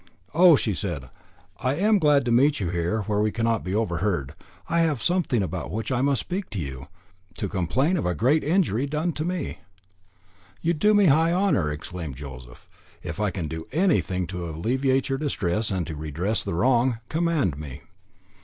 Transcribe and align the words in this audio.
"Oh!" 0.33 0.55
she 0.55 0.73
said, 0.73 1.11
"I 1.57 1.75
am 1.75 1.99
glad 1.99 2.25
to 2.25 2.31
meet 2.31 2.59
you 2.59 2.71
here 2.71 3.01
where 3.01 3.21
we 3.21 3.31
cannot 3.31 3.63
be 3.63 3.75
overheard. 3.75 4.33
I 4.67 4.79
have 4.79 4.99
something 4.99 5.43
about 5.43 5.69
which 5.69 5.91
I 5.91 6.01
must 6.01 6.21
speak 6.21 6.49
to 6.49 6.59
you, 6.59 6.87
to 7.37 7.47
complain 7.47 7.97
of 7.97 8.05
a 8.07 8.15
great 8.15 8.43
injury 8.43 8.87
done 8.87 9.13
to 9.13 9.23
me." 9.23 9.59
"You 10.59 10.73
do 10.73 10.95
me 10.95 11.05
a 11.05 11.13
high 11.13 11.31
honour," 11.33 11.71
exclaimed 11.71 12.15
Joseph. 12.15 12.67
"If 13.03 13.19
I 13.19 13.29
can 13.29 13.47
do 13.47 13.67
anything 13.71 14.25
to 14.25 14.49
alleviate 14.49 15.07
your 15.07 15.19
distress 15.19 15.69
and 15.69 15.85
to 15.85 15.95
redress 15.95 16.41
the 16.43 16.55
wrong, 16.55 16.97
command 17.07 17.59
me." 17.59 17.83